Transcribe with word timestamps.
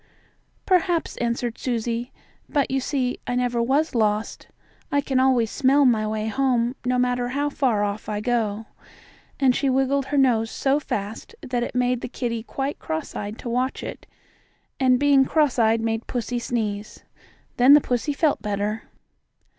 "Perhaps," 0.65 1.15
answered 1.17 1.59
Susie. 1.59 2.11
"But 2.49 2.71
you 2.71 2.79
see 2.79 3.19
I 3.27 3.35
never 3.35 3.61
was 3.61 3.93
lost. 3.93 4.47
I 4.91 4.99
can 4.99 5.19
always 5.19 5.51
smell 5.51 5.85
my 5.85 6.07
way 6.07 6.27
home, 6.27 6.75
no 6.83 6.97
matter 6.97 7.27
how 7.27 7.51
far 7.51 7.83
off 7.83 8.09
I 8.09 8.19
go," 8.19 8.65
and 9.39 9.55
she 9.55 9.69
wiggled 9.69 10.07
her 10.07 10.17
nose 10.17 10.49
so 10.49 10.79
fast 10.79 11.35
that 11.43 11.61
it 11.61 11.75
made 11.75 12.01
the 12.01 12.09
kittie 12.09 12.41
quite 12.41 12.79
cross 12.79 13.15
eyed 13.15 13.37
to 13.37 13.49
watch 13.49 13.83
it, 13.83 14.07
and 14.79 14.99
being 14.99 15.23
cross 15.23 15.59
eyed 15.59 15.81
made 15.81 16.07
pussy 16.07 16.39
sneeze. 16.39 17.03
Then 17.57 17.73
the 17.75 17.79
pussy 17.79 18.13
felt 18.13 18.41
better. 18.41 18.85